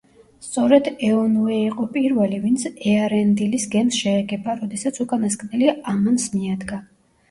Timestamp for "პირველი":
1.99-2.41